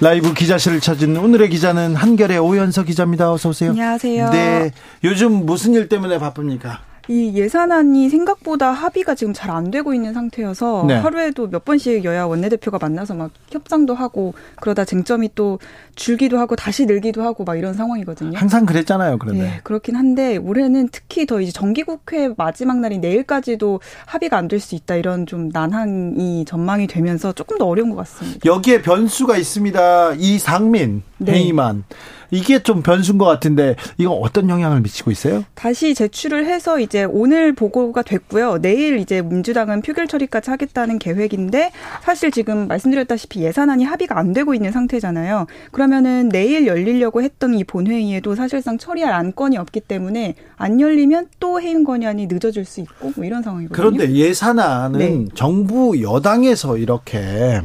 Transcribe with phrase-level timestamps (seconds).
[0.00, 3.30] 라이브 기자실을 찾은 오늘의 기자는 한결의 오연서 기자입니다.
[3.30, 3.70] 어서 오세요.
[3.70, 4.30] 안녕하세요.
[4.30, 4.70] 네.
[5.04, 6.80] 요즘 무슨 일 때문에 바쁩니까?
[7.10, 10.94] 이 예산안이 생각보다 합의가 지금 잘 안 되고 있는 상태여서 네.
[10.94, 15.58] 하루에도 몇 번씩 여야 원내대표가 만나서 막 협상도 하고 그러다 쟁점이 또
[15.96, 18.38] 줄기도 하고 다시 늘기도 하고 막 이런 상황이거든요.
[18.38, 19.42] 항상 그랬잖아요, 그런데.
[19.42, 24.76] 네, 그렇긴 한데 올해는 특히 더 이제 정기국회 마지막 날인 내일까지도 합의가 안 될 수
[24.76, 28.38] 있다 이런 좀 난항이 전망이 되면서 조금 더 어려운 것 같습니다.
[28.44, 30.12] 여기에 변수가 있습니다.
[30.16, 31.32] 이상민 네.
[31.32, 31.82] 회의만.
[32.30, 35.44] 이게 좀 변수인 것 같은데 이거 어떤 영향을 미치고 있어요?
[35.54, 38.58] 다시 제출을 해서 이제 오늘 보고가 됐고요.
[38.60, 44.72] 내일 이제 민주당은 표결 처리까지 하겠다는 계획인데 사실 지금 말씀드렸다시피 예산안이 합의가 안 되고 있는
[44.72, 45.46] 상태잖아요.
[45.72, 51.84] 그러면은 내일 열리려고 했던 이 본회의에도 사실상 처리할 안건이 없기 때문에 안 열리면 또 해임
[51.84, 53.76] 건의안이 늦어질 수 있고 뭐 이런 상황이거든요.
[53.76, 55.24] 그런데 예산안은 네.
[55.34, 57.60] 정부 여당에서 이렇게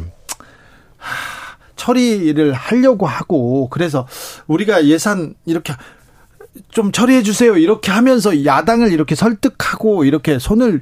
[0.97, 1.45] 하,
[1.76, 4.08] 처리를 하려고 하고 그래서
[4.48, 5.73] 우리가 예산 이렇게
[6.70, 7.58] 좀 처리해 주세요.
[7.58, 10.80] 이렇게 하면서 야당을 이렇게 설득하고 이렇게 손을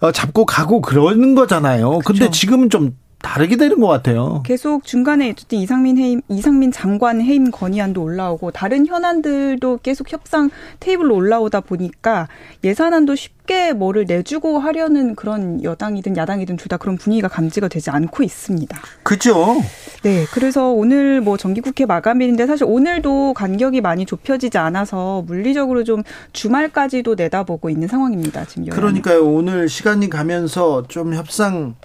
[0.00, 1.98] 어, 잡고 가고 그러는 거잖아요.
[1.98, 2.12] 그쵸.
[2.12, 4.42] 근데 지금은 좀 다르게 되는 것 같아요.
[4.46, 10.48] 계속 중간에 어쨌든 이상민 해임, 이상민 장관 해임 건의안도 올라오고 다른 현안들도 계속 협상
[10.80, 12.28] 테이블로 올라오다 보니까
[12.62, 18.22] 예산안도 쉽게 뭐를 내주고 하려는 그런 여당이든 야당이든 둘 다 그런 분위기가 감지가 되지 않고
[18.24, 18.76] 있습니다.
[19.04, 19.56] 그죠?
[20.02, 27.14] 네, 그래서 오늘 뭐 정기국회 마감일인데 사실 오늘도 간격이 많이 좁혀지지 않아서 물리적으로 좀 주말까지도
[27.14, 28.44] 내다보고 있는 상황입니다.
[28.46, 28.66] 지금.
[28.70, 29.24] 그러니까요.
[29.24, 31.76] 오늘 시간이 가면서 좀 협상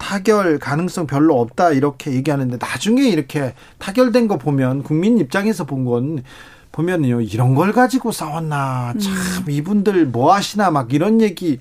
[0.00, 6.22] 타결 가능성 별로 없다 이렇게 얘기하는데 나중에 이렇게 타결된 거 보면 국민 입장에서 본 건
[6.72, 9.50] 보면요 이런 걸 가지고 싸웠나 참 음.
[9.50, 11.58] 이분들 뭐 하시나 막 이런 얘기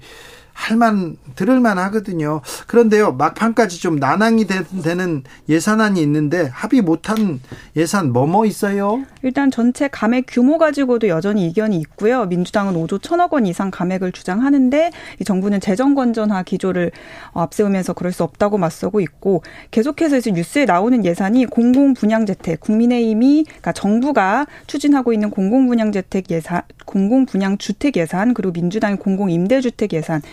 [0.59, 2.41] 할만 들을만 하거든요.
[2.67, 4.59] 그런데요 막판까지 좀 난항이 되
[4.95, 7.39] 는 예산안이 있는데 합의 못한
[7.75, 9.03] 예산 뭐뭐 있어요?
[9.21, 12.25] 일단 전체 감액 규모 가지고도 여전히 이견이 있고요.
[12.25, 16.91] 민주당은 5조 1천억 원 이상 감액을 주장하는데 이 정부는 재정 건전화 기조를
[17.33, 23.45] 앞세우면서 그럴 수 없다고 맞서고 있고 계속해서 이제 뉴스에 나오는 예산이 공공 분양 재택 국민의힘이
[23.45, 29.29] 그러니까 정부가 추진하고 있는 공공 분양 재택 예산, 공공 분양 주택 예산 그리고 민주당의 공공
[29.29, 30.23] 임대 주택 예산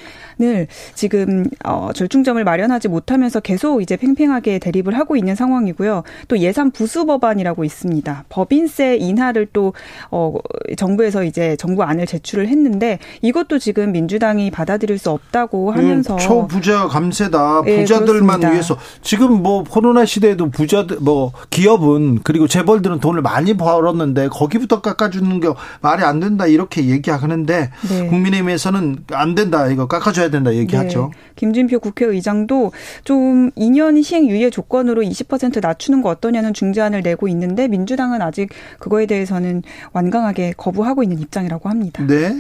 [0.41, 6.03] 을 지금 어 절충점을 마련하지 못하면서 계속 이제 팽팽하게 대립을 하고 있는 상황이고요.
[6.29, 8.25] 또 예산 부수 법안이라고 있습니다.
[8.29, 9.73] 법인세 인하를 또
[10.11, 10.35] 어
[10.77, 16.19] 정부에서 이제 정부 안을 제출을 했는데 이것도 지금 민주당이 받아들일 수 없다고 음, 하면서 음,
[16.19, 17.63] 초부자 감세다.
[17.67, 23.57] 예, 부자들만 네, 위해서 지금 뭐 코로나 시대에도 부자들 뭐 기업은 그리고 재벌들은 돈을 많이
[23.57, 25.49] 벌었는데 거기부터 깎아주는 게
[25.81, 28.07] 말이 안 된다 이렇게 얘기하는데 네.
[28.09, 31.11] 국민의힘에서는 안 된다 이거 깎아줘야 해야 된다 얘기하죠.
[31.13, 31.19] 네.
[31.37, 32.73] 김진표 국회의장도
[33.05, 39.07] 좀 2년 시행 유예 조건으로 20% 낮추는 거 어떠냐는 중재안을 내고 있는데 민주당은 아직 그거에
[39.07, 42.05] 대해서는 완강하게 거부하고 있는 입장이라고 합니다.
[42.07, 42.35] 네.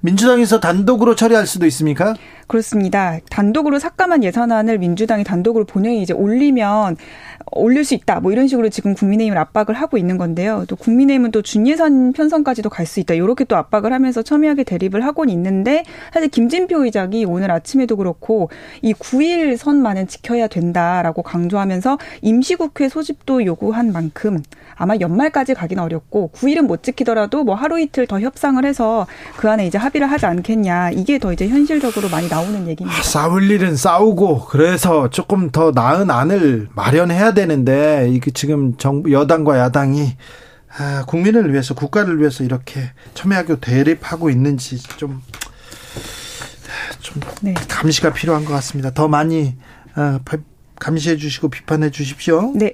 [0.00, 2.14] 민주당에서 단독으로 처리할 수도 있습니까?
[2.52, 3.18] 그렇습니다.
[3.30, 6.98] 단독으로 삭감한 예산안을 민주당이 단독으로 본회의 이제 올리면
[7.50, 8.20] 올릴 수 있다.
[8.20, 10.66] 뭐 이런 식으로 지금 국민의힘을 압박을 하고 있는 건데요.
[10.68, 13.14] 또 국민의힘은 또 준예산 편성까지도 갈 수 있다.
[13.14, 18.50] 이렇게 또 압박을 하면서 첨예하게 대립을 하고는 있는데 사실 김진표 의장이 오늘 아침에도 그렇고
[18.82, 24.42] 이 9일 선만은 지켜야 된다라고 강조하면서 임시국회 소집도 요구한 만큼
[24.74, 29.66] 아마 연말까지 가기는 어렵고 9일은 못 지키더라도 뭐 하루 이틀 더 협상을 해서 그 안에
[29.66, 30.90] 이제 합의를 하지 않겠냐.
[30.90, 32.98] 이게 더 이제 현실적으로 많이 나오 는 얘기입니다.
[32.98, 39.58] 아, 싸울 일은 싸우고 그래서 조금 더 나은 안을 마련해야 되는데 이게 지금 정부 여당과
[39.58, 40.16] 야당이
[40.78, 45.22] 아, 국민을 위해서 국가를 위해서 이렇게 첨예하게 대립하고 있는지 좀,
[47.00, 47.54] 좀 네.
[47.68, 48.90] 감시가 필요한 것 같습니다.
[48.92, 49.56] 더 많이
[49.96, 50.18] 어,
[50.76, 52.52] 감시해 주시고 비판해 주십시오.
[52.56, 52.72] 네,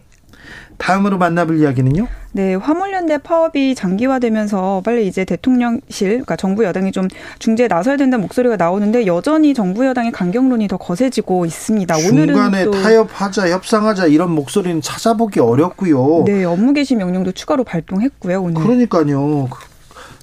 [0.78, 2.06] 다음으로 만나볼 이야기는요?
[2.32, 7.08] 네, 화물연대 파업이 장기화되면서 빨리 이제 대통령실, 그러니까 정부 여당이 좀
[7.38, 11.94] 중재에 나서야 된다는 목소리가 나오는데 여전히 정부 여당의 강경론이 더 거세지고 있습니다.
[11.96, 16.24] 중간에 오늘은 타협하자, 협상하자 이런 목소리는 찾아보기 어렵고요.
[16.26, 18.42] 네, 업무 개시 명령도 추가로 발동했고요.
[18.42, 18.62] 오늘.
[18.62, 19.48] 그러니까요.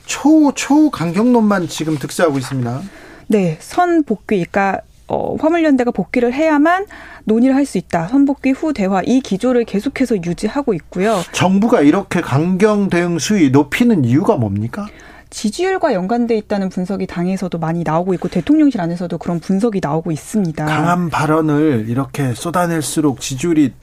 [0.06, 2.82] 초, 초 강경론만 지금 득세하고 있습니다.
[3.28, 6.86] 네, 선 복귀, 그러니까 어, 화물연대가 복귀를 해야만
[7.26, 8.08] 논의를 할 수 있다.
[8.08, 11.22] 선복귀 후 대화 이 기조를 계속해서 유지하고 있고요.
[11.32, 14.88] 정부가 이렇게 강경 대응 수위 높이는 이유가 뭡니까?
[15.32, 20.64] 지지율과 연관돼 있다는 분석이 당에서도 많이 나오고 있고 대통령실 안에서도 그런 분석이 나오고 있습니다.
[20.64, 23.74] 강한 발언을 이렇게 쏟아낼수록 지지율이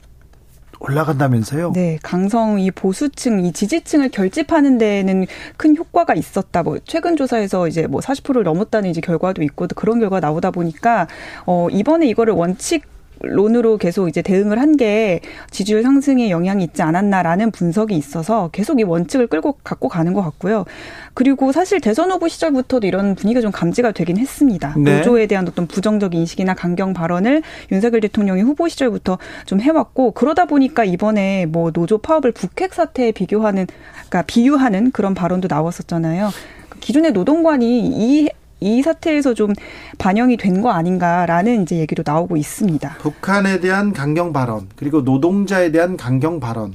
[0.83, 1.71] 올라간다면서요?
[1.73, 5.25] 네, 강성 이 보수층, 이 지지층을 결집하는 데에는
[5.57, 6.63] 큰 효과가 있었다.
[6.63, 11.07] 뭐 최근 조사에서 이제 뭐 40%를 넘었다는 이제 결과도 있고 그런 결과 나오다 보니까
[11.45, 12.83] 어 이번에 이거를 원칙
[13.23, 15.19] 론으로 계속 이제 대응을 한 게
[15.51, 20.65] 지지율 상승에 영향이 있지 않았나라는 분석이 있어서 계속 이 원칙을 끌고 갖고 가는 것 같고요.
[21.13, 24.73] 그리고 사실 대선 후보 시절부터도 이런 분위기가 좀 감지가 되긴 했습니다.
[24.77, 24.97] 네.
[24.97, 30.83] 노조에 대한 어떤 부정적 인식이나 강경 발언을 윤석열 대통령이 후보 시절부터 좀 해왔고 그러다 보니까
[30.85, 33.67] 이번에 뭐 노조 파업을 북핵 사태에 비교하는
[34.09, 36.31] 그러니까 비유하는 그런 발언도 나왔었잖아요.
[36.79, 38.29] 기존의 노동관이 이
[38.63, 39.53] 이 사태에서 좀
[39.97, 42.97] 반영이 된 거 아닌가라는 이제 얘기도 나오고 있습니다.
[42.99, 46.73] 북한에 대한 강경 발언 그리고 노동자에 대한 강경 발언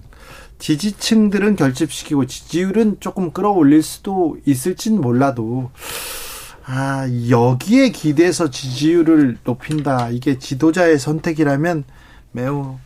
[0.58, 5.70] 지지층들은 결집시키고 지지율은 조금 끌어올릴 수도 있을진 몰라도
[6.66, 11.84] 아 여기에 기대서 지지율을 높인다 이게 지도자의 선택이라면
[12.32, 12.76] 매우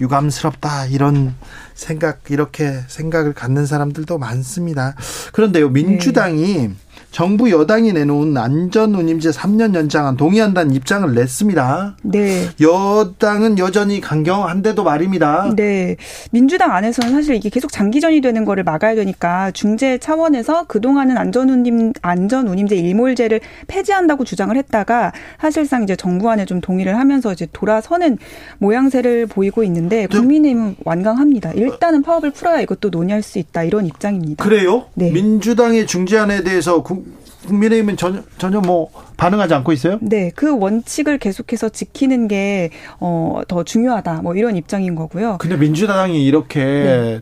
[0.00, 1.34] 유감스럽다 이런
[1.74, 4.96] 생각 이렇게 생각을 갖는 사람들도 많습니다.
[5.32, 6.74] 그런데요 민주당이 네.
[7.10, 11.96] 정부 여당이 내놓은 안전운임제 3년 연장안 동의한다는 입장을 냈습니다.
[12.02, 12.48] 네.
[12.60, 15.52] 여당은 여전히 강경한데도 말입니다.
[15.56, 15.96] 네.
[16.30, 22.76] 민주당 안에서는 사실 이게 계속 장기전이 되는 거를 막아야 되니까 중재 차원에서 그동안은 안전운임 안전운임제
[22.76, 28.18] 일몰제를 폐지한다고 주장을 했다가 사실상 이제 정부 안에 좀 동의를 하면서 이제 돌아서는
[28.58, 31.52] 모양새를 보이고 있는데 국민의힘은 완강합니다.
[31.52, 34.44] 일단은 파업을 풀어야 이것도 논의할 수 있다 이런 입장입니다.
[34.44, 34.86] 그래요?
[34.94, 35.10] 네.
[35.10, 36.99] 민주당의 중재안에 대해서 국
[37.48, 39.98] 민의힘은 전혀, 전혀 뭐 반응하지 않고 있어요?
[40.02, 44.22] 네, 그 원칙을 계속해서 지키는 게, 어, 더 중요하다.
[44.22, 45.38] 뭐 이런 입장인 거고요.
[45.38, 47.20] 근데 민주당이 이렇게 네.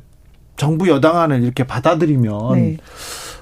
[0.56, 2.76] 정부 여당안을 이렇게 받아들이면 네.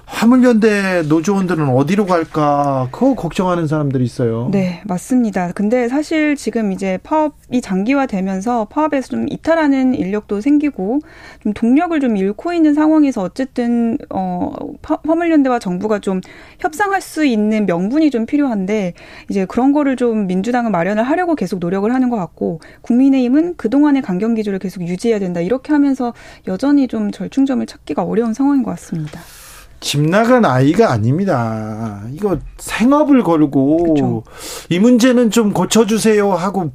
[0.07, 4.49] 화물연대 노조원들은 어디로 갈까 그거 걱정하는 사람들이 있어요.
[4.53, 5.51] 네, 맞습니다.
[5.53, 11.01] 근데 사실 지금 이제 파업이 장기화되면서 파업에서 좀 이탈하는 인력도 생기고
[11.43, 16.21] 좀 동력을 좀 잃고 있는 상황에서 어쨌든 어 화물연대와 정부가 좀
[16.61, 18.95] 협상할 수 있는 명분이 좀 필요한데
[19.29, 24.35] 이제 그런 거를 좀 민주당은 마련을 하려고 계속 노력을 하는 것 같고 국민의힘은 그동안의 강경
[24.35, 26.15] 기조를 계속 유지해야 된다 이렇게 하면서
[26.47, 29.21] 여전히 좀 절충점을 찾기가 어려운 상황인 것 같습니다.
[29.81, 32.03] 집 나간 아이가 아닙니다.
[32.13, 34.23] 이거 생업을 걸고 그쵸.
[34.69, 36.73] 이 문제는 좀 고쳐주세요 하고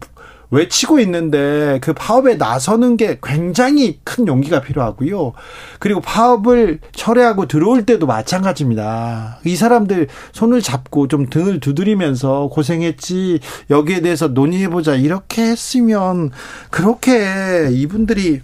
[0.51, 5.31] 외치고 있는데 그 파업에 나서는 게 굉장히 큰 용기가 필요하고요.
[5.79, 9.39] 그리고 파업을 철회하고 들어올 때도 마찬가지입니다.
[9.45, 13.39] 이 사람들 손을 잡고 좀 등을 두드리면서 고생했지
[13.69, 16.31] 여기에 대해서 논의해보자 이렇게 했으면
[16.69, 18.41] 그렇게 이분들이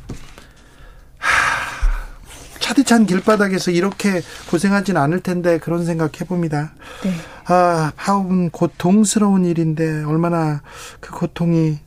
[2.67, 6.73] 차디찬 길바닥에서 이렇게 고생하진 않을 텐데 그런 생각 해봅니다.
[7.01, 7.11] 네.
[7.45, 10.61] 아, 파업은 고통스러운 일인데 얼마나
[10.99, 11.79] 그 고통이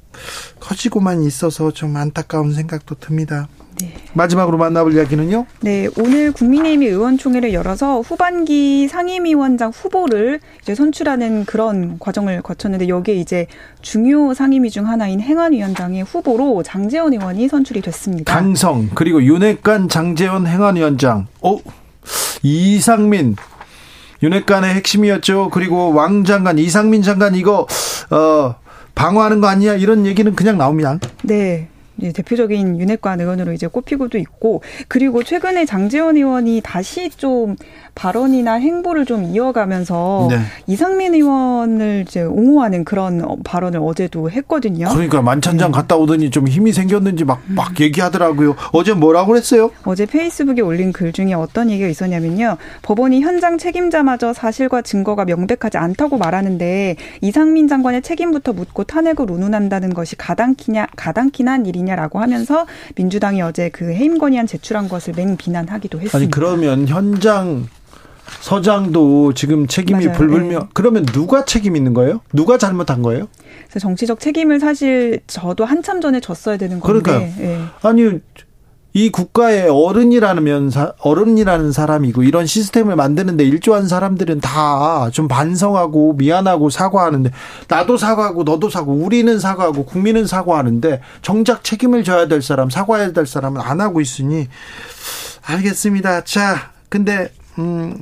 [0.58, 3.46] 커지고만 있어서 좀 안타까운 생각도 듭니다.
[3.80, 3.94] 네.
[4.12, 5.46] 마지막으로 만나볼 이야기는요?
[5.60, 13.46] 네, 오늘 국민의힘이 의원총회를 열어서 후반기 상임위원장 후보를 이제 선출하는 그런 과정을 거쳤는데 여기에 이제
[13.82, 18.32] 중요 상임위 중 하나인 행안위원장의 후보로 장재원 의원이 선출이 됐습니다.
[18.32, 21.26] 강성 그리고 윤핵관 장재원 행안위원장.
[21.42, 21.58] 어,
[22.42, 23.36] 이상민
[24.22, 25.50] 윤핵관의 핵심이었죠.
[25.50, 27.66] 그리고 왕 장관 이상민 장관 이거
[28.10, 28.54] 어
[28.94, 30.98] 방어하는 거 아니야 이런 얘기는 그냥 나옵니다.
[31.22, 31.68] 네.
[32.02, 37.56] 예, 대표적인 윤핵관 의원으로 이제 꼽히고도 있고 그리고 최근에 장재원 의원이 다시 좀
[37.94, 40.38] 발언이나 행보를 좀 이어가면서 네.
[40.66, 44.88] 이상민 의원을 이제 옹호하는 그런 발언을 어제도 했거든요.
[44.88, 45.76] 그러니까 만찬장 네.
[45.76, 48.56] 갔다 오더니 좀 힘이 생겼는지 막, 막 얘기하더라고요.
[48.72, 49.70] 어제 뭐라고 그랬어요?
[49.84, 52.56] 어제 페이스북에 올린 글 중에 어떤 얘기가 있었냐면요.
[52.82, 60.16] 법원이 현장 책임자마저 사실과 증거가 명백하지 않다고 말하는데 이상민 장관의 책임부터 묻고 탄핵을 운운한다는 것이
[60.16, 62.66] 가당키냐, 가당키난 일이냐라고 하면서
[62.96, 66.16] 민주당이 어제 그 해임 건의안 제출한 것을 맹 비난하기도 했습니다.
[66.16, 67.66] 아니 그러면 현장
[68.50, 70.18] 서장도 지금 책임이 맞아요.
[70.18, 70.62] 불불명.
[70.62, 70.68] 네.
[70.74, 72.20] 그러면 누가 책임 있는 거예요?
[72.32, 73.28] 누가 잘못한 거예요?
[73.68, 77.00] 그래서 정치적 책임을 사실 저도 한참 전에 졌어야 되는 건데.
[77.00, 77.60] 그러니까 네.
[77.82, 78.18] 아니
[78.92, 87.30] 이 국가의 어른이라는 어른이라는 사람이고 이런 시스템을 만드는데 일조한 사람들은 다 좀 반성하고 미안하고 사과하는데
[87.68, 93.26] 나도 사과하고 너도 사고 우리는 사과하고 국민은 사과하는데 정작 책임을 져야 될 사람 사과해야 될
[93.26, 94.48] 사람은 안 하고 있으니
[95.42, 96.24] 알겠습니다.
[96.24, 98.00] 자, 근데 음,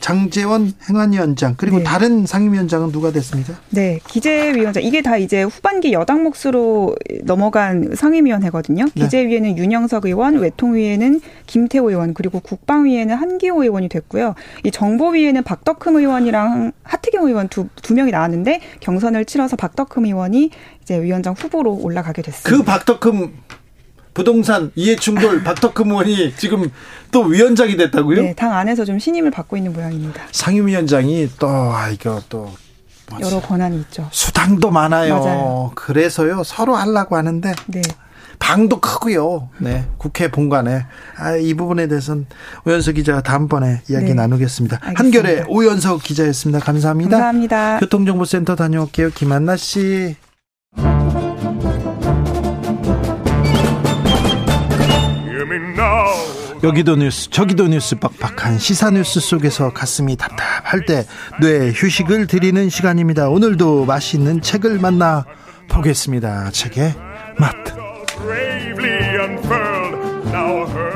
[0.00, 1.84] 장재원 행안위원장 그리고 네.
[1.84, 3.54] 다른 상임위원장은 누가 됐습니까?
[3.68, 8.86] 네, 기재위원장 이게 다 이제 후반기 여당 몫으로 넘어간 상임위원회거든요.
[8.86, 9.04] 네.
[9.04, 14.34] 기재위에는 윤영석 의원, 외통위에는 김태호 의원 그리고 국방위에는 한기호 의원이 됐고요.
[14.64, 20.50] 이 정보위에는 박덕흠 의원이랑 하트경 의원 두, 두 명이 나왔는데 경선을 치러서 박덕흠 의원이
[20.82, 22.50] 이제 위원장 후보로 올라가게 됐습니다.
[22.50, 23.32] 그 박덕흠
[24.14, 26.70] 부동산 이해충돌 박덕흠 의원이 지금
[27.10, 28.22] 또 위원장이 됐다고요?
[28.22, 30.22] 네, 당 안에서 좀 신임을 받고 있는 모양입니다.
[30.32, 32.52] 상임위원장이 또 아, 이거 또
[33.20, 34.08] 여러 권한이 있죠.
[34.12, 35.18] 수당도 많아요.
[35.18, 35.72] 맞아요.
[35.74, 37.82] 그래서요 서로 하려고 하는데 네.
[38.38, 39.50] 방도 크고요.
[39.58, 39.86] 네.
[39.98, 40.86] 국회 본관에.
[41.16, 42.26] 아, 이 부분에 대해서는
[42.64, 44.14] 오연석 기자가 다음번에 이야기 네.
[44.14, 44.78] 나누겠습니다.
[44.80, 44.98] 알겠습니다.
[45.02, 46.58] 한결의 오연석 기자였습니다.
[46.60, 47.10] 감사합니다.
[47.10, 47.78] 감사합니다.
[47.80, 49.10] 교통정보센터 다녀올게요.
[49.10, 50.16] 김한나 씨.
[56.62, 61.06] 여기도 뉴스 저기도 뉴스 빡빡한 시사 뉴스 속에서 가슴이 답답할 때
[61.40, 63.28] 뇌 휴식을 드리는 시간입니다.
[63.28, 65.24] 오늘도 맛있는 책을 만나
[65.68, 66.50] 보겠습니다.
[66.50, 66.94] 책의
[67.38, 67.54] 맛.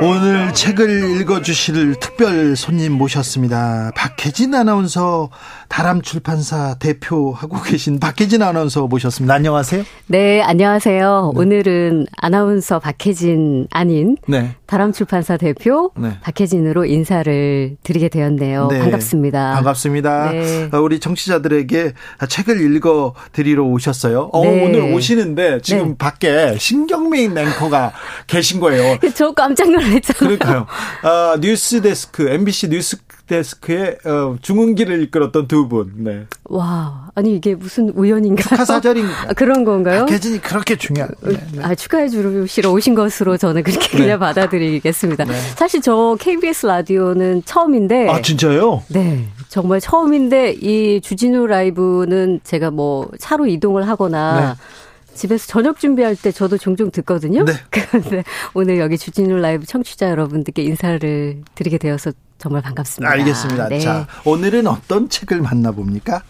[0.00, 3.92] 오늘 책을 읽어주실 특별 손님 모셨습니다.
[3.96, 5.30] 박혜진 아나운서
[5.68, 9.34] 다람 출판사 대표하고 계신 박혜진 아나운서 모셨습니다.
[9.34, 9.84] 안녕하세요.
[10.06, 11.32] 네, 안녕하세요.
[11.34, 11.40] 네.
[11.40, 14.54] 오늘은 아나운서 박혜진 아닌 네.
[14.66, 16.18] 다람 출판사 대표 네.
[16.22, 18.68] 박혜진으로 인사를 드리게 되었네요.
[18.68, 18.78] 네.
[18.80, 19.54] 반갑습니다.
[19.54, 20.30] 반갑습니다.
[20.32, 20.68] 네.
[20.72, 21.92] 어, 우리 청취자들에게
[22.28, 24.30] 책을 읽어 드리러 오셨어요.
[24.32, 24.64] 어, 네.
[24.64, 27.92] 오늘 오시는데 지금 밖에 신경민 앵커가
[28.26, 28.98] 계신 거예요.
[29.14, 30.18] 저 깜짝 놀랐잖아요.
[30.18, 30.66] 그러니까요.
[31.02, 35.92] 아, 뉴스 데스크, MBC 뉴스 데스크의 어, 중흥기를 이끌었던 두 분.
[35.96, 36.26] 네.
[36.44, 38.42] 와, 아니 이게 무슨 우연인가요?
[38.42, 40.00] 축하 사절인 아, 그런 건가요?
[40.00, 41.10] 박혜진이 그렇게 중요한.
[41.22, 41.62] 네, 네.
[41.62, 44.04] 아, 축하해 주시러 오신 것으로 저는 그렇게 네.
[44.04, 45.24] 그냥 받아들이겠습니다.
[45.24, 45.32] 네.
[45.56, 48.08] 사실 저 KBS 라디오는 처음인데.
[48.10, 48.82] 아, 진짜요?
[48.88, 49.28] 네.
[49.48, 55.14] 정말 처음인데 이 주진우 라이브는 제가 뭐 차로 이동을 하거나 네.
[55.14, 57.44] 집에서 저녁 준비할 때 저도 종종 듣거든요.
[57.44, 57.52] 네.
[57.70, 63.10] 그런데 오늘 여기 주진우 라이브 청취자 여러분들께 인사를 드리게 되어서 정말 반갑습니다.
[63.12, 63.68] 알겠습니다.
[63.68, 63.80] 네.
[63.80, 66.22] 자, 오늘은 어떤 책을 만나봅니까?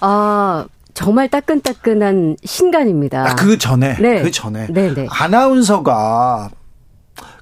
[0.00, 3.30] 아, 정말 따끈따끈한 신간입니다.
[3.30, 4.22] 아, 그 전에, 네.
[4.22, 4.66] 그 전에.
[4.70, 5.06] 네, 네.
[5.10, 6.50] 아나운서가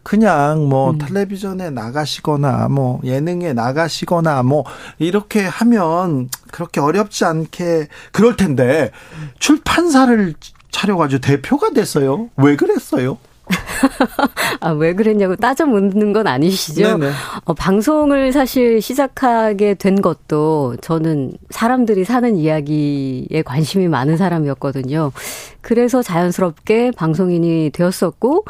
[0.03, 0.99] 그냥 뭐 음.
[0.99, 4.65] 텔레비전에 나가시거나 뭐 예능에 나가시거나 뭐
[4.99, 8.91] 이렇게 하면 그렇게 어렵지 않게 그럴 텐데
[9.39, 10.35] 출판사를
[10.71, 12.31] 차려가지고 대표가 됐어요.
[12.37, 13.19] 왜 그랬어요?
[14.61, 16.99] 아, 왜 그랬냐고 따져 묻는 건 아니시죠?
[17.45, 25.12] 어, 방송을 사실 시작하게 된 것도 저는 사람들이 사는 이야기에 관심이 많은 사람이었거든요.
[25.61, 28.45] 그래서 자연스럽게 방송인이 되었었고,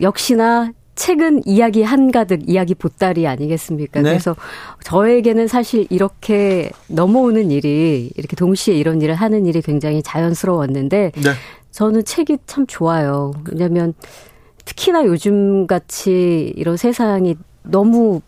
[0.00, 4.00] 역시나 책은 이야기 한가득 이야기 보따리 아니겠습니까?
[4.00, 4.10] 네.
[4.10, 4.36] 그래서
[4.84, 11.30] 저에게는 사실 이렇게 넘어오는 일이 이렇게 동시에 이런 일을 하는 일이 굉장히 자연스러웠는데 네.
[11.72, 13.32] 저는 책이 참 좋아요.
[13.50, 13.94] 왜냐하면
[14.64, 18.20] 특히나 요즘 같이 이런 세상이 너무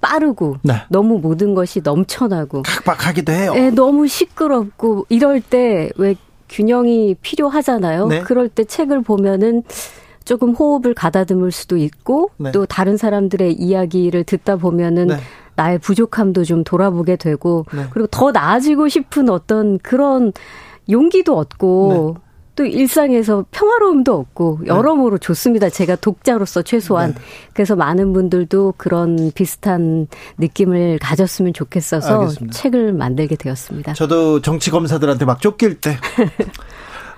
[0.00, 0.74] 빠르고 네.
[0.90, 3.54] 너무 모든 것이 넘쳐나고 각박하기도 해요.
[3.54, 6.14] 네, 너무 시끄럽고 이럴 때 왜
[6.48, 8.06] 균형이 필요하잖아요.
[8.08, 8.20] 네.
[8.20, 9.62] 그럴 때 책을 보면은
[10.24, 12.52] 조금 호흡을 가다듬을 수도 있고 네.
[12.52, 15.16] 또 다른 사람들의 이야기를 듣다 보면은 네.
[15.56, 17.86] 나의 부족함도 좀 돌아보게 되고 네.
[17.90, 20.32] 그리고 더 나아지고 싶은 어떤 그런
[20.90, 22.20] 용기도 얻고 네.
[22.56, 24.68] 또 일상에서 평화로움도 얻고 네.
[24.68, 25.68] 여러모로 좋습니다.
[25.68, 27.20] 제가 독자로서 최소한 네.
[27.52, 30.06] 그래서 많은 분들도 그런 비슷한
[30.38, 32.56] 느낌을 가졌으면 좋겠어서 알겠습니다.
[32.56, 33.94] 책을 만들게 되었습니다.
[33.94, 35.98] 저도 정치 검사들한테 막 쫓길 때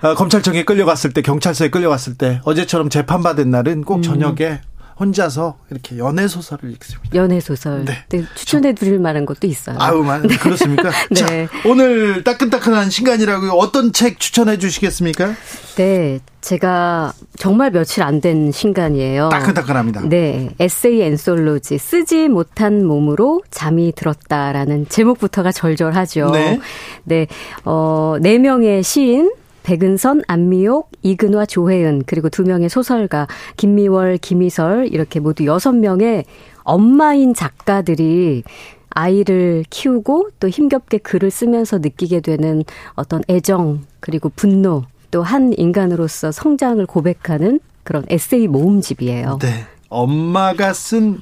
[0.01, 4.01] 어, 검찰청에 끌려갔을 때 경찰서에 끌려갔을 때 어제처럼 재판 받은 날은 꼭 음.
[4.01, 4.61] 저녁에
[4.99, 7.15] 혼자서 이렇게 연애 소설을 읽습니다.
[7.15, 7.85] 연애 소설.
[7.85, 8.03] 네.
[8.09, 9.77] 네 추천해 드릴 만한 것도 있어요.
[9.79, 10.35] 아우, 네.
[10.37, 10.89] 그렇습니까?
[11.11, 11.15] 네.
[11.15, 11.27] 자,
[11.65, 15.33] 오늘 따끈따끈한 신간이라고 어떤 책 추천해 주시겠습니까?
[15.75, 16.19] 네.
[16.41, 19.29] 제가 정말 며칠 안 된 신간이에요.
[19.29, 20.01] 따끈따끈합니다.
[20.09, 20.49] 네.
[20.59, 26.31] 에세이 앤솔로지 쓰지 못한 몸으로 잠이 들었다라는 제목부터가 절절하죠.
[26.31, 26.59] 네.
[27.03, 27.27] 네.
[27.63, 29.31] 어, 네 명의 시인
[29.67, 36.23] 백은선, 안미옥, 이근화, 조혜은 그리고 두 명의 소설가 김미월, 김희설 이렇게 모두 여섯 명의
[36.63, 38.43] 엄마인 작가들이
[38.91, 42.63] 아이를 키우고 또 힘겹게 글을 쓰면서 느끼게 되는
[42.95, 49.39] 어떤 애정 그리고 분노 또 한 인간으로서 성장을 고백하는 그런 에세이 모음집이에요.
[49.41, 49.65] 네.
[49.89, 51.21] 엄마가 쓴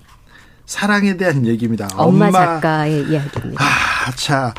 [0.68, 1.88] 사랑에 대한 얘기입니다.
[1.96, 3.64] 엄마, 엄마 작가의 이야기입니다.
[3.64, 4.54] 아, 자,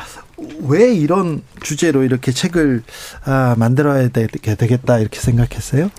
[0.67, 2.83] 왜 이런 주제로 이렇게 책을
[3.25, 5.89] 아, 만들어야 되겠다 이렇게 생각했어요?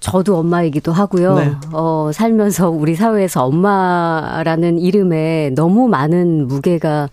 [0.00, 1.34] 저도 엄마이기도 하고요.
[1.34, 1.52] 네.
[1.72, 7.08] 어, 살면서 우리 사회에서 엄마라는 이름에 너무 많은 무게가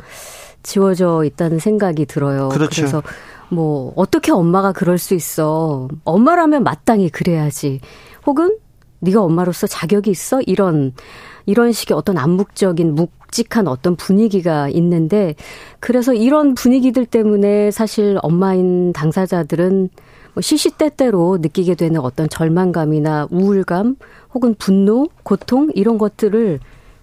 [0.61, 2.49] 지워져 있다는 생각이 들어요.
[2.49, 2.81] 그렇죠.
[2.81, 3.03] 그래서
[3.49, 5.87] 뭐 어떻게 엄마가 그럴 수 있어?
[6.03, 7.79] 엄마라면 마땅히 그래야지.
[8.25, 8.57] 혹은
[9.03, 10.41] 네가 엄마로서 자격이 있어?
[10.41, 10.93] 이런
[11.45, 15.35] 이런 식의 어떤 암묵적인 묵직한 어떤 분위기가 있는데
[15.79, 19.89] 그래서 이런 분위기들 때문에 사실 엄마인 당사자들은
[20.33, 23.97] 뭐 시시때때로 느끼게 되는 어떤 절망감이나 우울감
[24.33, 26.59] 혹은 분노, 고통 이런 것들을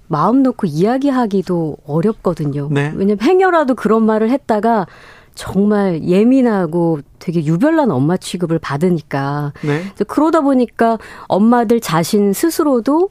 [0.08, 2.68] 마음 놓고 이야기하기도 어렵거든요.
[2.72, 2.92] 네.
[2.96, 4.86] 왜냐면 행여라도 그런 말을 했다가
[5.34, 9.52] 정말 예민하고 되게 유별난 엄마 취급을 받으니까.
[9.62, 9.84] 네.
[10.06, 13.10] 그러다 보니까 엄마들 자신 스스로도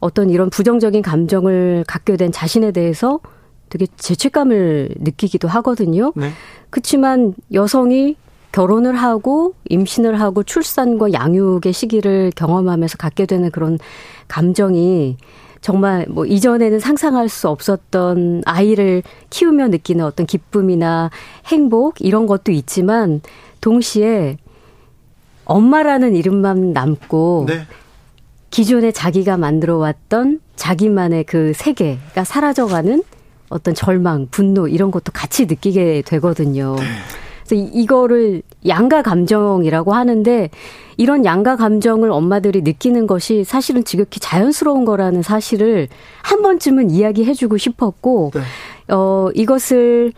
[0.00, 3.20] 어떤 이런 부정적인 감정을 갖게 된 자신에 대해서
[3.68, 6.12] 되게 죄책감을 느끼기도 하거든요.
[6.16, 6.30] 네.
[6.70, 8.16] 그렇지만 여성이
[8.52, 13.78] 결혼을 하고 임신을 하고 출산과 양육의 시기를 경험하면서 갖게 되는 그런
[14.26, 15.16] 감정이
[15.60, 21.10] 정말 뭐 이전에는 상상할 수 없었던 아이를 키우며 느끼는 어떤 기쁨이나
[21.46, 23.20] 행복 이런 것도 있지만
[23.60, 24.38] 동시에
[25.44, 27.66] 엄마라는 이름만 남고 네.
[28.50, 33.02] 기존에 자기가 만들어 왔던 자기만의 그 세계가 사라져가는
[33.48, 36.76] 어떤 절망, 분노 이런 것도 같이 느끼게 되거든요.
[36.76, 36.84] 네.
[37.44, 40.50] 그래서 이거를 양가 감정이라고 하는데
[40.96, 45.88] 이런 양가 감정을 엄마들이 느끼는 것이 사실은 지극히 자연스러운 거라는 사실을
[46.22, 48.94] 한 번쯤은 이야기해주고 싶었고, 네.
[48.94, 50.12] 어, 이것을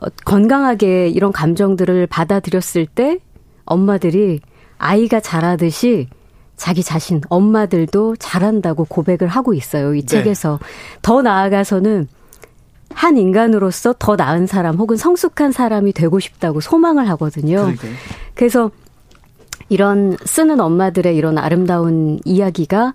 [0.00, 3.18] 어, 건강하게 이런 감정들을 받아들였을 때
[3.64, 4.40] 엄마들이
[4.78, 6.08] 아이가 자라듯이
[6.56, 9.94] 자기 자신, 엄마들도 잘한다고 고백을 하고 있어요.
[9.94, 10.06] 이 네.
[10.06, 10.58] 책에서.
[11.00, 12.06] 더 나아가서는
[12.94, 17.64] 한 인간으로서 더 나은 사람 혹은 성숙한 사람이 되고 싶다고 소망을 하거든요.
[17.64, 17.88] 그러게.
[18.34, 18.70] 그래서
[19.68, 22.92] 이런 쓰는 엄마들의 이런 아름다운 이야기가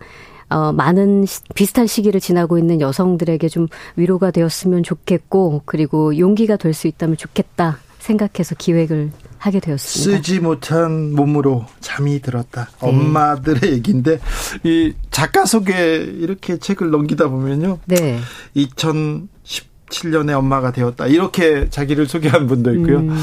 [0.49, 6.73] 어, 많은 시, 비슷한 시기를 지나고 있는 여성들에게 좀 위로가 되었으면 좋겠고, 그리고 용기가 될
[6.75, 10.17] 수 있다면 좋겠다 생각해서 기획을 하게 되었습니다.
[10.17, 12.69] 쓰지 못한 몸으로 잠이 들었다.
[12.81, 12.87] 네.
[12.87, 14.19] 엄마들의 얘기인데
[14.63, 17.79] 이 작가 속에 이렇게 책을 넘기다 보면요.
[17.85, 18.19] 네.
[19.89, 21.07] 2017년에 엄마가 되었다.
[21.07, 22.99] 이렇게 자기를 소개한 분도 있고요.
[22.99, 23.15] 음.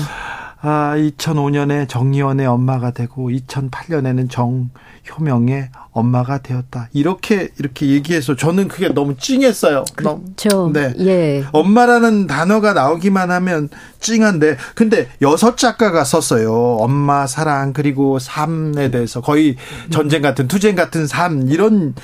[0.64, 6.88] 아, 2005년에 정의원의 엄마가 되고 2008년에는 정효명의 엄마가 되었다.
[6.92, 9.84] 이렇게 이렇게 얘기해서 저는 그게 너무 찡했어요.
[9.96, 10.70] 그렇죠.
[10.72, 10.94] 네.
[11.00, 11.44] 예.
[11.50, 16.76] 엄마라는 단어가 나오기만 하면 찡한데 근데 여섯 작가가 썼어요.
[16.76, 19.56] 엄마 사랑 그리고 삶에 대해서 거의
[19.90, 21.96] 전쟁 같은 투쟁 같은 삶 이런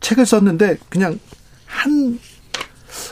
[0.00, 1.18] 책을 썼는데 그냥
[1.64, 2.18] 한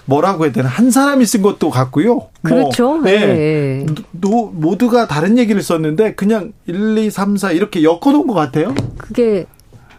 [0.05, 2.29] 뭐라고 해야 되나 한 사람이 쓴 것도 같고요.
[2.43, 2.95] 그렇죠.
[2.95, 3.27] 뭐, 네.
[3.27, 3.87] 네.
[4.13, 8.75] 노, 모두가 다른 얘기를 썼는데 그냥 1, 2, 3, 4 이렇게 엮어놓은 것 같아요.
[8.97, 9.47] 그게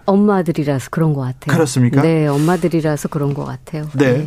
[0.08, 1.54] 엄마들이라서 그런 것 같아요.
[1.54, 2.02] 그렇습니까?
[2.02, 3.88] 네, 엄마들이라서 그런 것 같아요.
[3.94, 4.14] 네.
[4.14, 4.26] 네.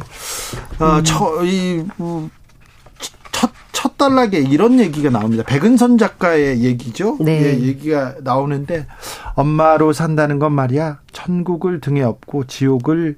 [0.79, 1.05] 아, 음.
[1.05, 1.85] 저, 이,
[3.33, 5.42] 첫, 첫 단락에 이런 얘기가 나옵니다.
[5.44, 7.16] 백은선 작가의 얘기죠.
[7.20, 7.42] 네.
[7.42, 8.87] 예, 얘기가 나오는데,
[9.35, 13.16] 엄마로 산다는 건 말이야, 천국을 등에 업고 지옥을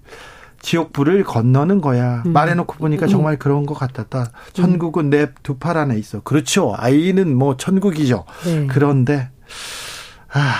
[0.62, 2.22] 지옥불을 건너는 거야.
[2.24, 2.32] 음.
[2.32, 4.30] 말해놓고 보니까 정말 그런 것 같았다.
[4.54, 6.20] 천국은 내 두 팔 안에 있어.
[6.22, 6.74] 그렇죠.
[6.78, 8.24] 아이는 뭐 천국이죠.
[8.44, 8.66] 네.
[8.68, 9.28] 그런데
[10.32, 10.54] 아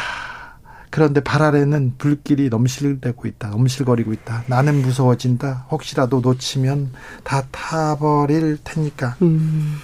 [0.90, 3.48] 그런데 발 아래는 불길이 넘실대고 있다.
[3.48, 4.42] 넘실거리고 있다.
[4.46, 5.66] 나는 무서워진다.
[5.70, 6.92] 혹시라도 놓치면
[7.24, 9.16] 다 타버릴 테니까.
[9.22, 9.78] 음.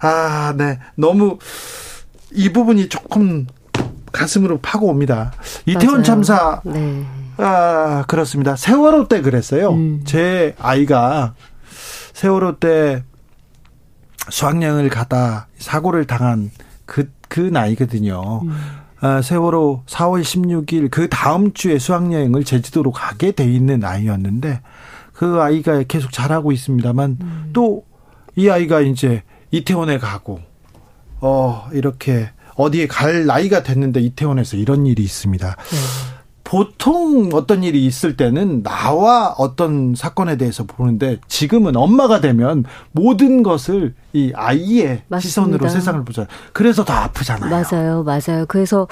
[0.00, 0.78] 아, 네.
[0.96, 1.38] 너무
[2.32, 3.46] 이 부분이 조금
[4.12, 5.32] 가슴으로 파고 옵니다.
[5.64, 7.06] 이태원 참사 네.
[7.40, 8.56] 아, 그렇습니다.
[8.56, 9.70] 세월호 때 그랬어요.
[9.70, 10.02] 음.
[10.04, 11.34] 제 아이가
[12.12, 13.02] 세월호 때
[14.28, 16.50] 수학여행을 가다 사고를 당한
[16.84, 18.42] 그, 그 나이거든요.
[18.42, 18.56] 음.
[19.00, 24.60] 아, 세월호 4월 16일 그 다음 주에 수학여행을 제주도로 가게 돼 있는 아이였는데
[25.14, 27.50] 그 아이가 계속 자라고 있습니다만 음.
[27.54, 30.40] 또이 아이가 이제 이태원에 가고
[31.20, 35.56] 어, 이렇게 어디에 갈 나이가 됐는데 이태원에서 이런 일이 있습니다.
[35.56, 36.19] 네.
[36.44, 43.94] 보통 어떤 일이 있을 때는 나와 어떤 사건에 대해서 보는데 지금은 엄마가 되면 모든 것을
[44.12, 45.20] 이 아이의 맞습니다.
[45.20, 46.28] 시선으로 세상을 보잖아요.
[46.52, 47.50] 그래서 더 아프잖아요.
[47.50, 48.02] 맞아요.
[48.02, 48.46] 맞아요.
[48.48, 48.88] 그래서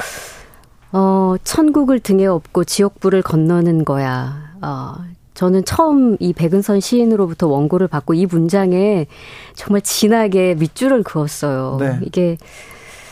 [0.92, 4.52] 어 천국을 등에 업고 지옥불을 건너는 거야.
[4.62, 4.94] 어
[5.34, 9.06] 저는 처음 이 백은선 시인으로부터 원고를 받고 이 문장에
[9.54, 11.76] 정말 진하게 밑줄을 그었어요.
[11.80, 11.98] 네.
[12.02, 12.36] 이게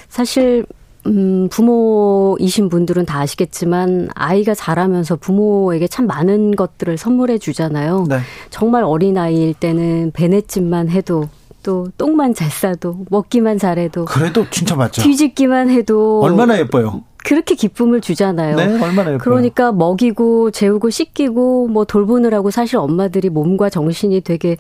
[0.09, 0.67] 사실
[1.07, 8.07] 음, 부모이신 분들은 다 아시겠지만 아이가 자라면서 부모에게 참 많은 것들을 선물해 주잖아요.
[8.09, 8.19] 네.
[8.51, 11.29] 정말 어린 아이일 때는 배냇집만 해도
[11.63, 15.03] 또 똥만 잘 싸도 먹기만 잘해도 그래도 진짜 맞죠.
[15.03, 17.03] 뒤집기만 해도 얼마나 예뻐요.
[17.17, 18.55] 그렇게 기쁨을 주잖아요.
[18.55, 19.19] 네, 얼마나 예뻐요.
[19.19, 24.57] 그러니까 먹이고 재우고 씻기고 뭐 돌보느라고 사실 엄마들이 몸과 정신이 되게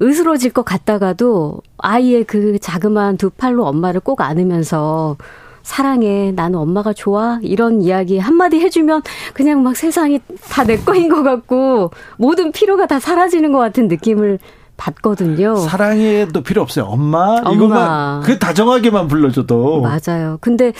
[0.00, 5.16] 으스러질 것 같다가도 아이의 그 자그마한 두 팔로 엄마를 꼭 안으면서
[5.64, 11.22] 사랑해, 나는 엄마가 좋아, 이런 이야기 한마디 해주면 그냥 막 세상이 다 내 거인 것
[11.22, 14.38] 같고 모든 피로가 다 사라지는 것 같은 느낌을
[14.76, 15.56] 받거든요.
[15.56, 16.86] 사랑해도 필요 없어요.
[16.86, 17.52] 엄마, 엄마.
[17.52, 20.38] 이거만 그 다정하게만 불러줘도 맞아요.
[20.40, 20.72] 근데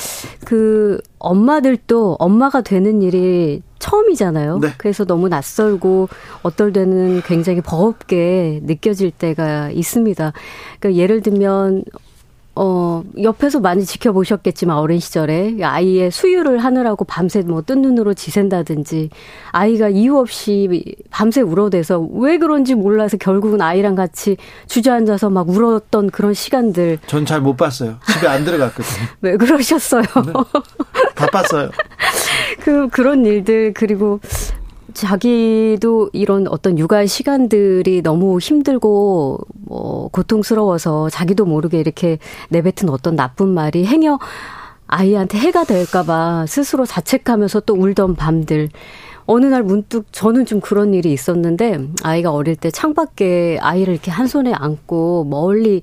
[0.45, 4.59] 그 엄마들도 엄마가 되는 일이 처음이잖아요.
[4.59, 4.69] 네.
[4.79, 6.09] 그래서 너무 낯설고
[6.43, 10.33] 어떨 때는 굉장히 버겁게 느껴질 때가 있습니다.
[10.81, 11.85] 그러니까 예를 들면
[12.57, 19.11] 어, 옆에서 많이 지켜보셨겠지만, 어린 시절에 아이의 수유를 하느라고 밤새 뭐 뜬 눈으로 지샌다든지,
[19.51, 24.37] 아이가 이유 없이 밤새 울어대서 왜 그런지 몰라서 결국은 아이랑 같이
[24.69, 26.99] 주저앉아서 막 울었던 그런 시간들.
[27.07, 27.97] 전 잘 못 봤어요.
[28.13, 29.07] 집에 안 들어갔거든요.
[29.23, 30.03] 왜 그러셨어요?
[30.03, 30.33] 네.
[31.17, 31.71] 바빴어요.
[32.63, 34.21] 그, 그런 일들, 그리고
[34.95, 42.19] 자기도 이런 어떤 육아의 시간들이 너무 힘들고 뭐 고통스러워서 자기도 모르게 이렇게
[42.51, 44.19] 내뱉은 어떤 나쁜 말이 행여
[44.87, 48.69] 아이한테 해가 될까봐 스스로 자책하면서 또 울던 밤들.
[49.27, 54.27] 어느 날 문득 저는 좀 그런 일이 있었는데 아이가 어릴 때 창밖에 아이를 이렇게 한
[54.27, 55.83] 손에 안고 멀리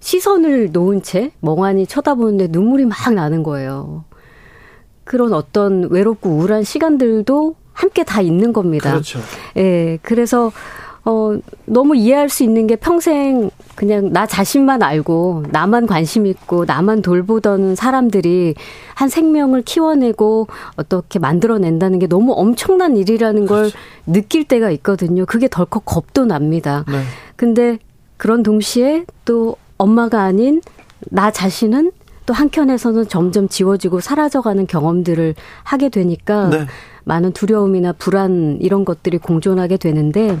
[0.00, 4.04] 시선을 놓은 채 멍하니 쳐다보는데 눈물이 막 나는 거예요.
[5.04, 8.90] 그런 어떤 외롭고 우울한 시간들도 함께 다 있는 겁니다.
[8.90, 9.20] 그렇죠.
[9.56, 10.00] 예.
[10.02, 10.50] 그래서
[11.04, 17.02] 어 너무 이해할 수 있는 게 평생 그냥 나 자신만 알고 나만 관심 있고 나만
[17.02, 18.56] 돌보던 사람들이
[18.94, 23.70] 한 생명을 키워내고 어떻게 만들어낸다는 게 너무 엄청난 일이라는 그렇죠.
[23.70, 25.24] 걸 느낄 때가 있거든요.
[25.24, 26.84] 그게 덜컥 겁도 납니다.
[26.88, 27.02] 네.
[27.36, 27.78] 근데
[28.16, 30.60] 그런 동시에 또 엄마가 아닌
[31.10, 31.92] 나 자신은
[32.26, 36.66] 또 한켠에서는 점점 지워지고 사라져가는 경험들을 하게 되니까 네.
[37.08, 40.38] 많은 두려움이나 불안 이런 것들이 공존하게 되는데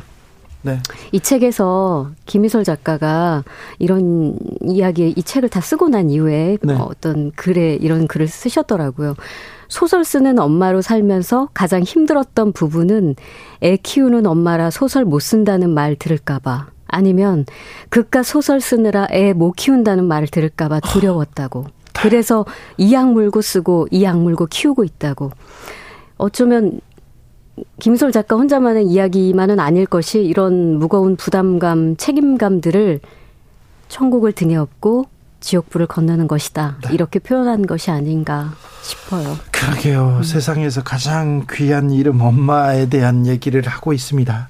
[0.60, 0.78] 네.
[1.12, 3.42] 이 책에서 김희설 작가가
[3.78, 6.74] 이런 이야기, 이 책을 다 쓰고 난 이후에 네.
[6.74, 9.14] 어떤 글에 이런 글을 쓰셨더라고요.
[9.68, 13.14] 소설 쓰는 엄마로 살면서 가장 힘들었던 부분은
[13.62, 17.44] 애 키우는 엄마라 소설 못 쓴다는 말 들을까봐 아니면
[17.88, 21.66] 그깟 소설 쓰느라 애 못 키운다는 말을 들을까봐 두려웠다고.
[22.00, 22.44] 그래서
[22.76, 25.30] 이악 물고 쓰고 이악 물고 키우고 있다고.
[26.18, 26.80] 어쩌면
[27.80, 33.00] 김솔 작가 혼자만의 이야기만은 아닐 것이 이런 무거운 부담감, 책임감들을
[33.88, 35.06] 천국을 등에 업고
[35.40, 36.78] 지옥불을 건너는 것이다.
[36.84, 36.94] 네.
[36.94, 38.52] 이렇게 표현한 것이 아닌가
[38.82, 39.36] 싶어요.
[39.52, 40.16] 그러게요.
[40.18, 40.22] 음.
[40.22, 44.48] 세상에서 가장 귀한 이름 엄마에 대한 얘기를 하고 있습니다.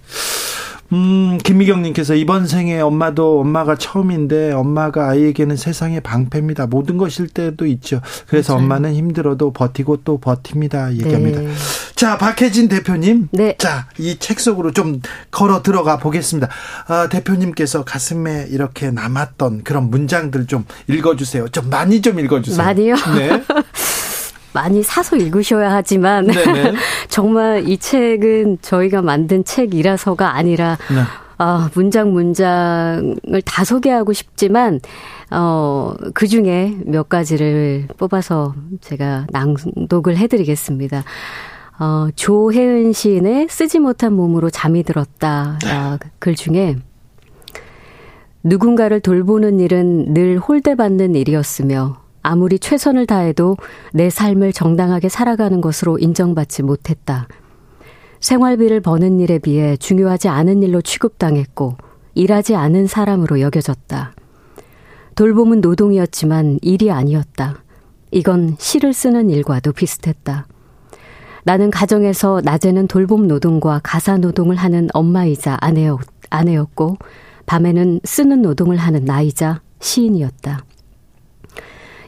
[0.92, 6.66] 음, 김미경님께서 이번 생에 엄마도 엄마가 처음인데 엄마가 아이에게는 세상의 방패입니다.
[6.66, 8.00] 모든 것일 때도 있죠.
[8.26, 8.64] 그래서 맞아요.
[8.64, 10.92] 엄마는 힘들어도 버티고 또 버팁니다.
[10.94, 11.40] 얘기합니다.
[11.40, 11.48] 네.
[11.94, 13.28] 자, 박혜진 대표님.
[13.32, 13.54] 네.
[13.58, 16.48] 자, 이 책 속으로 좀 걸어 들어가 보겠습니다.
[16.86, 21.48] 아, 대표님께서 가슴에 이렇게 남았던 그런 문장들 좀 읽어주세요.
[21.48, 22.64] 좀 많이 좀 읽어주세요.
[22.64, 22.94] 많이요?
[23.16, 23.42] 네.
[24.52, 26.28] 많이 사서 읽으셔야 하지만
[27.08, 31.02] 정말 이 책은 저희가 만든 책이라서가 아니라 네.
[31.38, 34.80] 아, 문장 문장을 다 소개하고 싶지만
[35.30, 41.04] 어, 그 중에 몇 가지를 뽑아서 제가 낭독을 해드리겠습니다.
[41.78, 45.58] 어, 조혜은 시인의 쓰지 못한 몸으로 잠이 들었다.
[45.66, 46.76] 아, 글 중에
[48.42, 53.56] 누군가를 돌보는 일은 늘 홀대받는 일이었으며 아무리 최선을 다해도
[53.94, 57.26] 내 삶을 정당하게 살아가는 것으로 인정받지 못했다.
[58.20, 61.78] 생활비를 버는 일에 비해 중요하지 않은 일로 취급당했고
[62.14, 64.12] 일하지 않은 사람으로 여겨졌다.
[65.14, 67.62] 돌봄은 노동이었지만 일이 아니었다.
[68.10, 70.46] 이건 시를 쓰는 일과도 비슷했다.
[71.44, 76.98] 나는 가정에서 낮에는 돌봄 노동과 가사 노동을 하는 엄마이자 아내였, 아내였고,
[77.46, 80.67] 밤에는 쓰는 노동을 하는 나이자 시인이었다.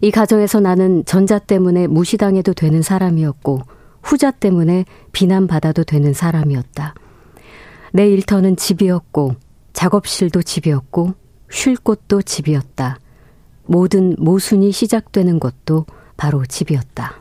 [0.00, 3.60] 이 가정에서 나는 전자 때문에 무시당해도 되는 사람이었고
[4.02, 6.94] 후자 때문에 비난받아도 되는 사람이었다.
[7.92, 9.34] 내 일터는 집이었고
[9.72, 11.14] 작업실도 집이었고
[11.50, 12.98] 쉴 곳도 집이었다.
[13.66, 15.86] 모든 모순이 시작되는 것도
[16.16, 17.14] 바로 집이었다.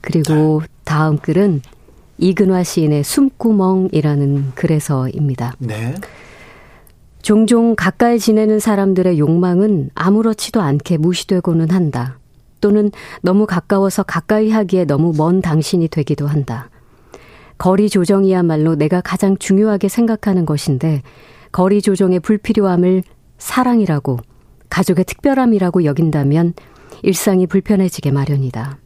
[0.00, 1.62] 그리고 다음 글은
[2.18, 5.54] 이근화 시인의 숨구멍이라는 글에서입니다.
[5.58, 5.94] 네.
[7.26, 12.20] 종종 가까이 지내는 사람들의 욕망은 아무렇지도 않게 무시되고는 한다.
[12.60, 16.70] 또는 너무 가까워서 가까이 하기에 너무 먼 당신이 되기도 한다.
[17.58, 21.02] 거리 조정이야말로 내가 가장 중요하게 생각하는 것인데
[21.50, 23.02] 거리 조정의 불필요함을
[23.38, 24.20] 사랑이라고
[24.70, 26.54] 가족의 특별함이라고 여긴다면
[27.02, 28.78] 일상이 불편해지게 마련이다.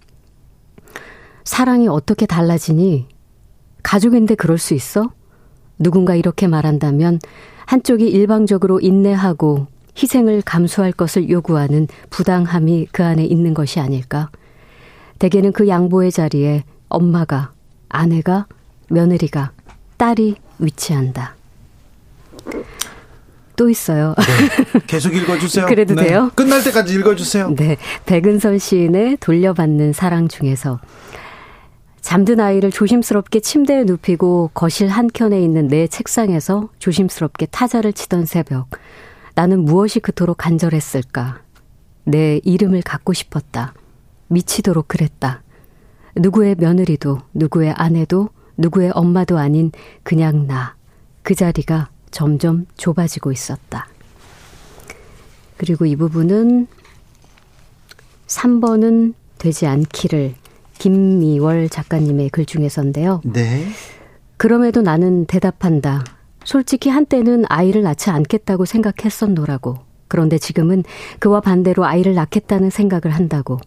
[1.45, 3.07] 사랑이 어떻게 달라지니?
[3.83, 5.11] 가족인데 그럴 수 있어?
[5.79, 7.19] 누군가 이렇게 말한다면
[7.71, 14.29] 한쪽이 일방적으로 인내하고 희생을 감수할 것을 요구하는 부당함이 그 안에 있는 것이 아닐까?
[15.21, 17.53] 대개는 그 양보의 자리에 엄마가,
[17.89, 18.47] 아내가,
[18.89, 19.53] 며느리가,
[19.99, 21.37] 딸이 위치한다.
[23.55, 24.17] 또 있어요.
[24.19, 24.81] 네.
[24.89, 25.67] 계속 읽어주세요.
[25.67, 26.09] 그래도 네.
[26.09, 26.33] 돼요?
[26.35, 27.55] 끝날 때까지 읽어주세요.
[27.55, 27.77] 네.
[28.05, 30.81] 백은선 시인의 돌려받는 사랑 중에서
[32.01, 38.69] 잠든 아이를 조심스럽게 침대에 눕히고 거실 한켠에 있는 내 책상에서 조심스럽게 타자를 치던 새벽.
[39.35, 41.43] 나는 무엇이 그토록 간절했을까?
[42.05, 43.75] 내 이름을 갖고 싶었다.
[44.29, 45.43] 미치도록 그랬다.
[46.17, 49.71] 누구의 며느리도, 누구의 아내도, 누구의 엄마도 아닌
[50.03, 50.77] 그냥 나.
[51.23, 53.87] 그 자리가 점점 좁아지고 있었다.
[55.57, 56.67] 그리고 이 부분은
[58.27, 60.35] 3번은 되지 않기를
[60.81, 63.21] 김미월 작가님의 글 중에서인데요.
[63.25, 63.67] 네.
[64.39, 66.03] 그럼에도 나는 대답한다.
[66.43, 69.77] 솔직히 한때는 아이를 낳지 않겠다고 생각했었노라고.
[70.09, 70.83] 그런데 지금은
[71.19, 73.59] 그와 반대로 아이를 낳겠다는 생각을 한다고.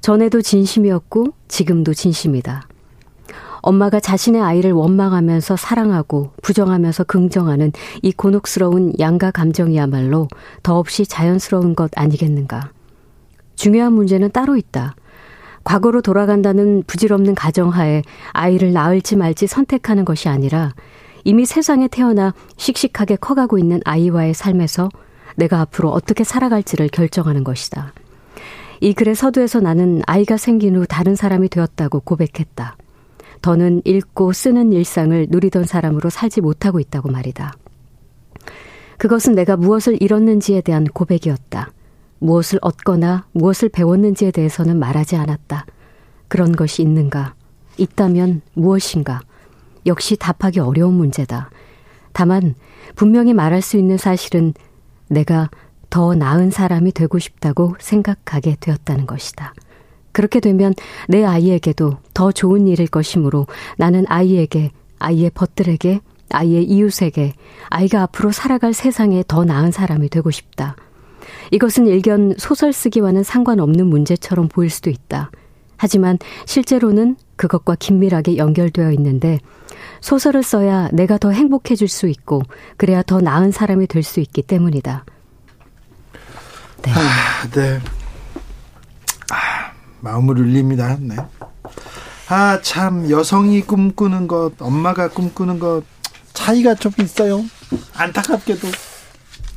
[0.00, 2.66] 전에도 진심이었고 지금도 진심이다.
[3.60, 10.28] 엄마가 자신의 아이를 원망하면서 사랑하고 부정하면서 긍정하는 이 곤혹스러운 양가 감정이야말로
[10.62, 12.72] 더없이 자연스러운 것 아니겠는가.
[13.56, 14.96] 중요한 문제는 따로 있다.
[15.64, 20.72] 과거로 돌아간다는 부질없는 가정하에 아이를 낳을지 말지 선택하는 것이 아니라
[21.24, 24.88] 이미 세상에 태어나 씩씩하게 커가고 있는 아이와의 삶에서
[25.36, 27.92] 내가 앞으로 어떻게 살아갈지를 결정하는 것이다.
[28.80, 32.76] 이 글의 서두에서 나는 아이가 생긴 후 다른 사람이 되었다고 고백했다.
[33.42, 37.52] 더는 읽고 쓰는 일상을 누리던 사람으로 살지 못하고 있다고 말이다.
[38.98, 41.70] 그것은 내가 무엇을 잃었는지에 대한 고백이었다.
[42.20, 45.66] 무엇을 얻거나 무엇을 배웠는지에 대해서는 말하지 않았다.
[46.28, 47.34] 그런 것이 있는가?
[47.76, 49.20] 있다면 무엇인가?
[49.86, 51.50] 역시 답하기 어려운 문제다.
[52.12, 52.54] 다만
[52.94, 54.54] 분명히 말할 수 있는 사실은
[55.08, 55.50] 내가
[55.88, 59.54] 더 나은 사람이 되고 싶다고 생각하게 되었다는 것이다.
[60.12, 60.74] 그렇게 되면
[61.08, 67.32] 내 아이에게도 더 좋은 일일 것이므로 나는 아이에게, 아이의 벗들에게, 아이의 이웃에게,
[67.68, 70.76] 아이가 앞으로 살아갈 세상에 더 나은 사람이 되고 싶다.
[71.50, 75.30] 이것은 일견 소설 쓰기와는 상관없는 문제처럼 보일 수도 있다.
[75.76, 79.38] 하지만 실제로는 그것과 긴밀하게 연결되어 있는데
[80.00, 82.42] 소설을 써야 내가 더 행복해질 수 있고
[82.76, 85.04] 그래야 더 나은 사람이 될 수 있기 때문이다.
[86.82, 86.92] 네.
[86.92, 87.80] 아, 네.
[89.30, 90.96] 아, 마음을 울립니다.
[91.00, 91.16] 네.
[92.28, 95.82] 아, 참, 여성이 꿈꾸는 것, 엄마가 꿈꾸는 것,
[96.32, 97.44] 차이가 좀 있어요.
[97.94, 98.68] 안타깝게도.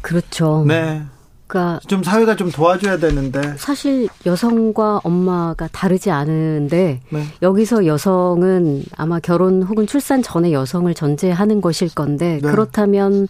[0.01, 0.65] 그렇죠.
[0.67, 1.03] 네.
[1.47, 7.23] 그러니까 좀 사회가 좀 도와줘야 되는데 사실 여성과 엄마가 다르지 않은데 네.
[7.41, 12.49] 여기서 여성은 아마 결혼 혹은 출산 전에 여성을 전제하는 것일 건데 네.
[12.49, 13.27] 그렇다면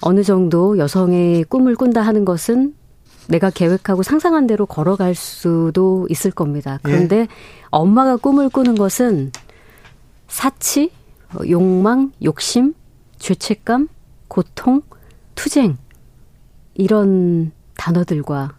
[0.00, 2.74] 어느 정도 여성의 꿈을 꾼다 하는 것은
[3.28, 6.80] 내가 계획하고 상상한 대로 걸어갈 수도 있을 겁니다.
[6.82, 7.28] 그런데 예.
[7.70, 9.30] 엄마가 꿈을 꾸는 것은
[10.26, 10.90] 사치,
[11.48, 12.74] 욕망, 욕심,
[13.18, 13.88] 죄책감,
[14.26, 14.82] 고통,
[15.34, 15.76] 투쟁
[16.80, 18.52] 이런 단어들과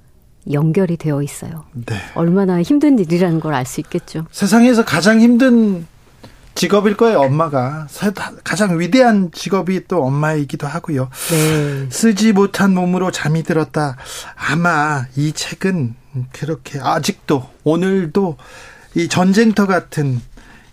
[0.52, 1.66] 연결이 되어 있어요.
[1.74, 1.96] 네.
[2.16, 4.26] 얼마나 힘든 일이라는 걸 알 수 있겠죠.
[4.32, 5.86] 세상에서 가장 힘든
[6.56, 7.88] 직업일 거예요, 엄마가.
[8.44, 11.10] 가장 위대한 직업이 또 엄마이기도 하고요.
[11.30, 11.88] 네.
[11.90, 13.98] 쓰지 못한 몸으로 잠이 들었다.
[14.36, 15.96] 아마 이 책은
[16.34, 18.38] 그렇게 아직도 오늘도
[18.96, 20.20] 이 전쟁터 같은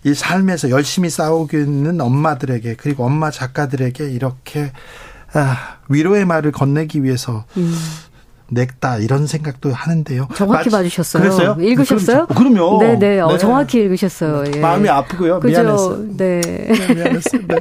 [0.05, 4.73] 이 삶에서 열심히 싸우고 있는 엄마들에게 그리고 엄마 작가들에게 이렇게
[5.35, 7.75] 아, 위로의 말을 건네기 위해서 음.
[8.51, 10.29] 냈다 이런 생각도 하는데요.
[10.35, 11.23] 정확히 마, 봐주셨어요.
[11.23, 11.57] 그랬어요?
[11.61, 12.27] 읽으셨어요?
[12.29, 12.99] 그럼, 요 네네.
[12.99, 13.21] 네.
[13.21, 14.45] 어, 정확히 읽으셨어요.
[14.55, 14.61] 예.
[14.61, 15.41] 마음이 아프고요.
[15.41, 15.63] 그죠?
[15.63, 16.17] 미안했어요.
[16.17, 16.41] 네.
[16.41, 17.43] 네 미안했어요.
[17.47, 17.57] 네.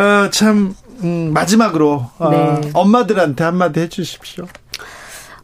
[0.00, 0.74] 어, 참
[1.04, 2.70] 음, 마지막으로 어, 네.
[2.72, 4.46] 엄마들한테 한마디 해주십시오.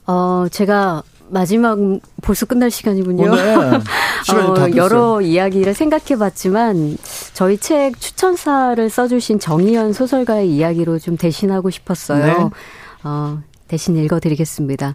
[0.06, 1.78] 어 제가 마지막
[2.22, 3.30] 벌써 끝날 시간이군요.
[3.32, 6.96] 어, 여러 이야기를 생각해봤지만
[7.32, 12.24] 저희 책 추천사를 써주신 정희연 소설가의 이야기로 좀 대신하고 싶었어요.
[12.26, 12.50] 네.
[13.04, 14.94] 어, 대신 읽어드리겠습니다.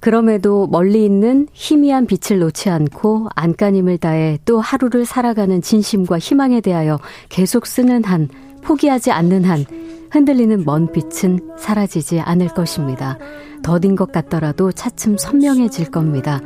[0.00, 6.98] 그럼에도 멀리 있는 희미한 빛을 놓지 않고 안간힘을 다해 또 하루를 살아가는 진심과 희망에 대하여
[7.28, 8.28] 계속 쓰는 한,
[8.62, 9.64] 포기하지 않는 한,
[10.12, 13.16] 흔들리는 먼 빛은 사라지지 않을 것입니다.
[13.62, 16.40] 더딘 것 같더라도 차츰 선명해질 겁니다.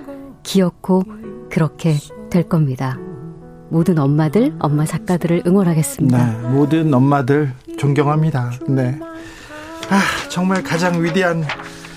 [0.44, 1.02] 기어코
[1.50, 1.96] 그렇게
[2.30, 2.96] 될 겁니다.
[3.68, 6.26] 모든 엄마들, 엄마 작가들을 응원하겠습니다.
[6.26, 8.52] 네, 모든 엄마들 존경합니다.
[8.68, 9.00] 네.
[9.90, 10.00] 아,
[10.30, 11.42] 정말 가장 위대한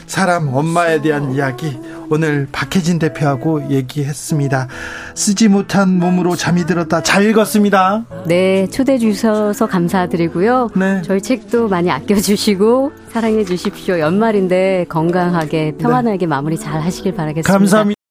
[0.08, 1.80] 사람, 엄마에 대한 이야기.
[2.10, 4.68] 오늘 박혜진 대표하고 얘기했습니다.
[5.16, 7.04] 쓰지 못한 몸으로 잠이 들었다.
[7.04, 8.06] 잘 읽었습니다.
[8.26, 10.70] 네, 초대해 주셔서 감사드리고요.
[10.76, 11.02] 네.
[11.04, 14.00] 저희 책도 많이 아껴주시고 사랑해 주십시오.
[14.00, 16.26] 연말인데 건강하게 평안하게 네.
[16.26, 17.52] 마무리 잘 하시길 바라겠습니다.
[17.52, 17.99] 감사합니다.